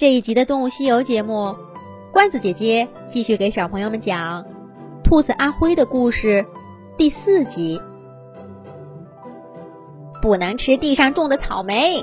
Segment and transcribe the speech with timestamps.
[0.00, 1.54] 这一集的《动物西游》节目，
[2.10, 4.46] 罐子姐姐继续给小朋友们讲
[5.04, 6.46] 兔子阿辉的故事，
[6.96, 7.78] 第四集。
[10.22, 12.02] 不能吃地上种的草莓，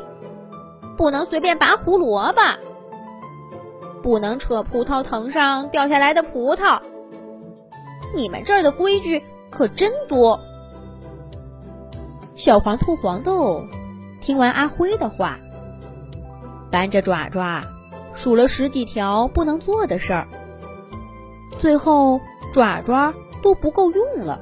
[0.96, 2.42] 不能随便拔胡萝卜，
[4.04, 6.80] 不能扯葡萄藤上掉下来的葡萄。
[8.16, 9.20] 你们这儿的规矩
[9.50, 10.40] 可真多。
[12.36, 13.64] 小黄兔黄豆
[14.22, 15.40] 听完阿辉的话，
[16.70, 17.64] 扳着爪爪。
[18.18, 20.28] 数了十几条不能做的事儿，
[21.60, 22.20] 最后
[22.54, 23.14] 爪爪
[23.44, 24.40] 都不够用了。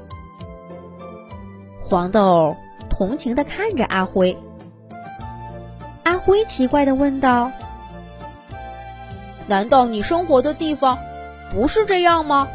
[1.81, 2.55] 黄豆
[2.89, 4.37] 同情的看着阿辉，
[6.03, 7.51] 阿辉奇怪的问道
[9.47, 10.97] ：“难道你生活的地方
[11.51, 12.47] 不是这样吗？”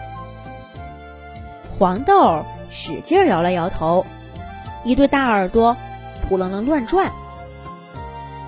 [1.78, 4.04] 黄豆使劲摇了摇头，
[4.84, 5.76] 一对大耳朵
[6.28, 7.12] 扑棱棱乱转。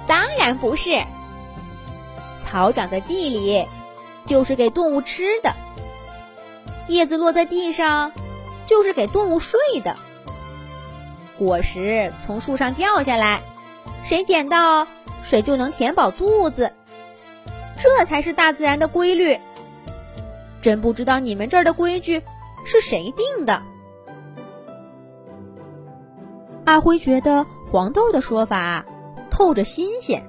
[0.07, 0.91] 当然不是。
[2.53, 3.65] 草长在地里，
[4.27, 5.53] 就是给动物吃的；
[6.87, 8.13] 叶子落在地上，
[8.67, 9.95] 就是给动物睡的；
[11.39, 13.41] 果实从树上掉下来，
[14.05, 14.87] 谁捡到
[15.23, 16.75] 谁就能填饱肚子。
[17.81, 19.41] 这才是大自然的规律。
[20.61, 22.23] 真不知道你们这儿的规矩
[22.67, 23.63] 是谁定的？
[26.67, 28.85] 阿辉觉得黄豆的说法
[29.31, 30.23] 透着新鲜。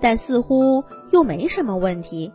[0.00, 2.32] 但似乎又没什么问题。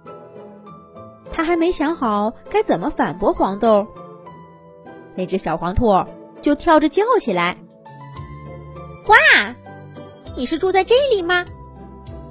[1.31, 3.88] 他还没想好该怎么反驳黄豆，
[5.16, 6.06] 那只小黄兔
[6.42, 7.58] 就跳着叫起来
[9.08, 9.56] ：“哇，
[10.36, 11.45] 你是住在这里吗？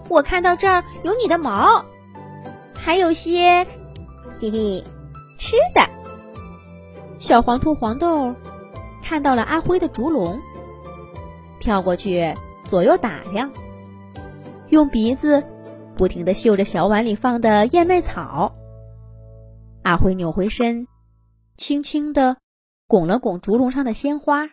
[0.08, 1.84] 我看到这儿有你的毛，
[2.75, 3.67] 还有些，
[4.39, 4.84] 嘿嘿，
[5.39, 5.81] 吃的。”
[7.20, 8.34] 小黄兔黄豆
[9.05, 10.39] 看到了阿辉的竹笼，
[11.61, 12.34] 跳过去
[12.69, 13.51] 左右打量。
[14.70, 15.44] 用鼻子
[15.96, 18.54] 不停地嗅着小碗里放的燕麦草。
[19.82, 20.86] 阿辉扭回身，
[21.56, 22.38] 轻轻地
[22.86, 24.48] 拱了拱竹笼上的鲜花，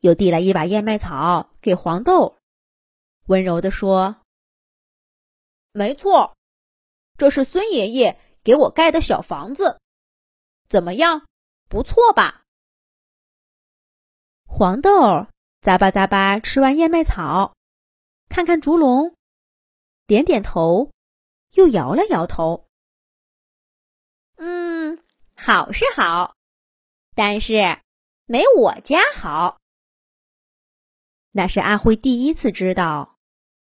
[0.00, 2.36] 又递来一把燕麦草给黄豆，
[3.26, 4.16] 温柔地说
[5.72, 6.36] ：“没错，
[7.16, 9.80] 这是孙爷爷给我盖的小房子，
[10.68, 11.22] 怎么样？
[11.68, 12.42] 不错吧？”
[14.44, 14.90] 黄豆
[15.62, 17.54] 咂巴咂巴吃完燕麦草。
[18.28, 19.14] 看看竹龙，
[20.06, 20.92] 点点头，
[21.52, 22.68] 又摇了摇头。
[24.36, 25.02] 嗯，
[25.34, 26.36] 好是好，
[27.14, 27.80] 但是
[28.26, 29.58] 没我家好。
[31.32, 33.16] 那是阿辉第一次知道，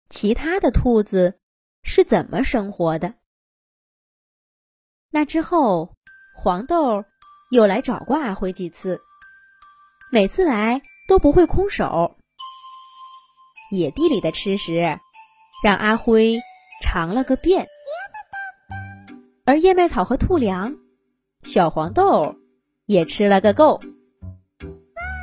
[0.09, 1.39] 其他的兔子
[1.83, 3.15] 是怎么生活的。
[5.09, 5.93] 那之后，
[6.35, 7.03] 黄豆
[7.51, 8.99] 又来找过阿辉几次，
[10.11, 12.17] 每次来都不会空手。
[13.75, 14.99] 野地里的吃食，
[15.63, 16.39] 让阿辉
[16.83, 17.67] 尝了个遍。
[19.45, 20.75] 而燕麦草和兔粮，
[21.41, 22.35] 小黄豆
[22.85, 23.81] 也吃了个够。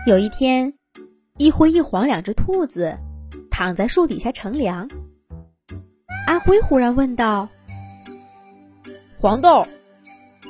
[0.05, 0.75] 有一天，
[1.39, 2.99] 一灰一黄两只兔子
[3.53, 4.91] 躺在树底下乘凉。
[6.27, 7.49] 阿辉忽然问道
[9.17, 9.65] ：“黄豆，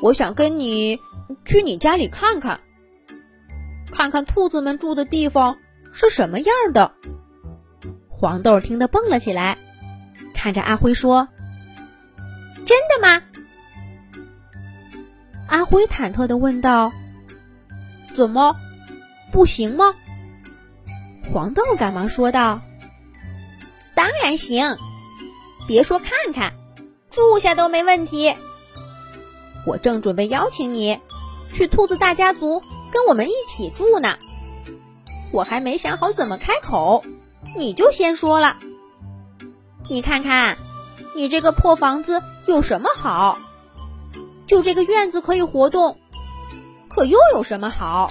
[0.00, 0.98] 我想跟你
[1.44, 2.58] 去你家里看看，
[3.92, 5.58] 看看兔子们住的地方
[5.92, 6.90] 是什么样的。”
[8.20, 9.56] 黄豆听得蹦了起来，
[10.34, 11.26] 看着阿辉说
[12.66, 13.22] ：“真的吗？”
[15.48, 16.92] 阿辉忐忑的问道
[18.14, 18.54] ：“怎么，
[19.32, 19.94] 不行吗？”
[21.32, 22.60] 黄豆赶忙说道
[23.96, 24.76] ：“当然行，
[25.66, 26.52] 别说看看，
[27.10, 28.34] 住下都没问题。
[29.64, 31.00] 我正准备邀请你
[31.54, 32.60] 去兔子大家族
[32.92, 34.18] 跟我们一起住呢，
[35.32, 37.02] 我还没想好怎么开口。”
[37.56, 38.56] 你就先说了，
[39.88, 40.56] 你看看，
[41.16, 43.36] 你这个破房子有什么好？
[44.46, 45.96] 就这个院子可以活动，
[46.88, 48.10] 可又有什么好？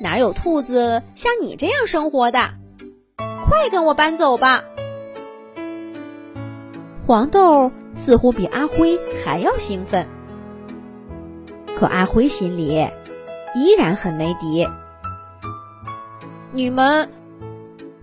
[0.00, 2.54] 哪有兔子像你这样生活的？
[3.16, 4.64] 快跟我搬走吧！
[7.06, 10.08] 黄豆似乎比阿辉还要兴奋，
[11.76, 12.88] 可阿辉心里
[13.54, 14.68] 依然很没底。
[16.52, 17.08] 你们。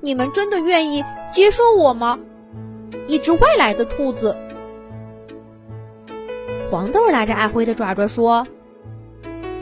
[0.04, 1.02] 你们真的愿意
[1.32, 2.20] 接受我吗？
[3.08, 4.36] 一只外来的兔子。
[6.70, 8.46] 黄豆拉着阿辉的爪爪说：“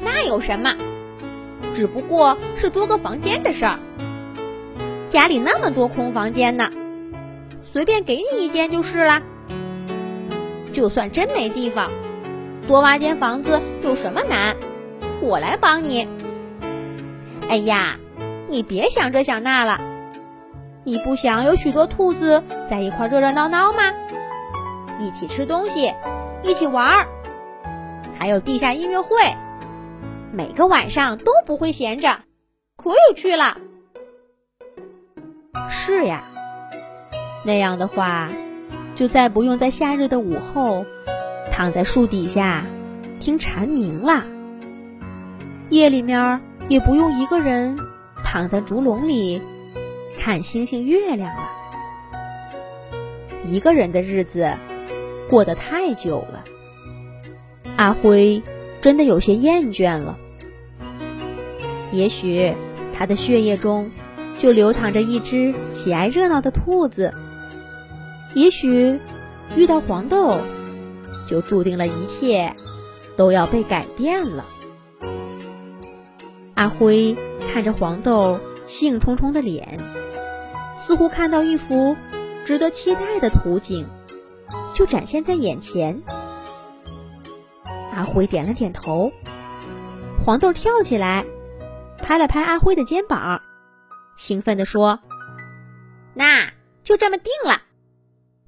[0.04, 0.76] 那有什么？
[1.76, 3.78] 只不过是多个房间的事儿。
[5.10, 6.72] 家里那么多空房间呢，
[7.62, 9.22] 随便给你一间就是了。
[10.72, 11.92] 就算真没地方，
[12.68, 14.56] 多挖间房子有什么难？
[15.22, 16.08] 我来帮你。
[17.48, 18.00] 哎呀，
[18.50, 19.80] 你别想这想那了。”
[20.84, 23.84] 你不想有许多兔子在一块热热闹闹吗？
[25.00, 25.94] 一起吃东西，
[26.42, 27.08] 一起玩儿，
[28.18, 29.16] 还有地下音乐会，
[30.32, 32.20] 每个晚上都不会闲着，
[32.78, 33.58] 可有趣了。
[35.70, 36.24] 是呀，
[37.44, 38.30] 那样的话，
[38.96, 40.84] 就再不用在夏日的午后
[41.52, 42.66] 躺在树底下
[43.20, 44.24] 听蝉鸣了，
[45.70, 47.78] 夜里面也不用一个人
[48.24, 49.42] 躺在竹笼里
[50.24, 51.50] 看星星月亮了。
[53.44, 54.56] 一个人的日子
[55.28, 56.44] 过得太久了，
[57.76, 58.44] 阿辉
[58.84, 60.20] 真的有些厌倦了。
[61.92, 62.54] 也许
[62.96, 63.90] 他的血液中
[64.38, 67.10] 就流淌着一只喜爱热闹的兔子，
[68.36, 69.00] 也许
[69.56, 70.40] 遇到黄豆，
[71.28, 72.54] 就注定了一切
[73.18, 74.46] 都要被改变了。
[76.54, 77.18] 阿辉
[77.52, 79.80] 看着黄豆兴冲冲的脸，
[80.92, 81.96] 似乎看到一幅。
[82.46, 83.88] 值得期待的图景
[84.76, 86.02] 就展现在眼前。
[87.94, 89.10] 阿辉点了点头，
[90.26, 91.26] 黄豆跳起来，
[91.98, 93.42] 拍了拍阿辉的肩膀，
[94.18, 95.00] 兴奋地说
[96.14, 96.52] ：“那
[96.84, 97.62] 就这么定了，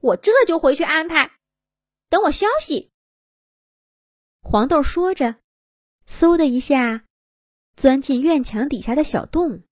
[0.01, 1.31] 我这就回去安排，
[2.09, 2.91] 等我消息。”
[4.43, 5.35] 黄豆说着，
[6.05, 7.05] 嗖的一下
[7.77, 9.63] 钻进院墙底下的小洞，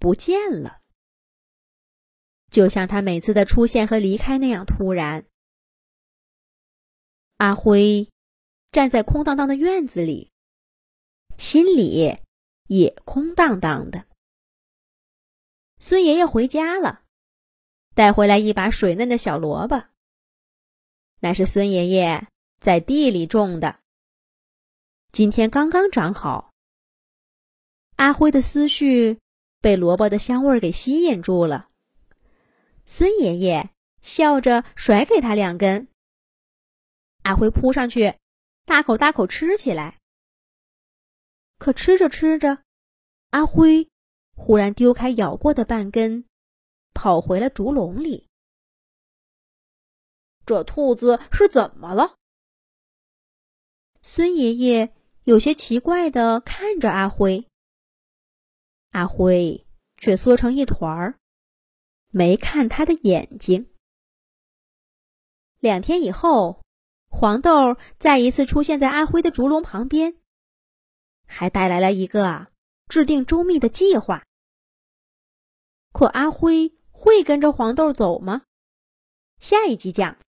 [0.00, 0.78] 不见了。
[2.56, 5.26] 就像他每次的出现和离开那样突然。
[7.36, 8.08] 阿辉
[8.72, 10.32] 站在空荡荡的院子里，
[11.36, 12.16] 心里
[12.66, 14.06] 也空荡荡的。
[15.76, 17.02] 孙爷爷回家了，
[17.94, 19.88] 带回来一把水嫩的小萝卜。
[21.20, 22.26] 那是孙爷爷
[22.58, 23.80] 在地里种的，
[25.12, 26.54] 今天刚刚长好。
[27.96, 29.18] 阿辉的思绪
[29.60, 31.68] 被萝卜的香味儿给吸引住了。
[32.88, 35.88] 孙爷爷笑着甩给他两根，
[37.24, 38.14] 阿辉扑上去，
[38.64, 39.98] 大口大口吃起来。
[41.58, 42.62] 可吃着吃着，
[43.30, 43.90] 阿辉
[44.36, 46.26] 忽然丢开咬过的半根，
[46.94, 48.28] 跑回了竹笼里。
[50.44, 52.16] 这兔子是怎么了？
[54.00, 54.94] 孙爷爷
[55.24, 57.48] 有些奇怪的看着阿辉，
[58.92, 59.66] 阿辉
[59.96, 61.18] 却缩成一团儿。
[62.16, 63.68] 没看他的眼睛。
[65.60, 66.62] 两天以后，
[67.10, 70.16] 黄豆再一次出现在阿辉的竹笼旁边，
[71.26, 72.46] 还带来了一个
[72.88, 74.24] 制定周密的计划。
[75.92, 78.44] 可阿辉会跟着黄豆走吗？
[79.38, 80.16] 下一集讲。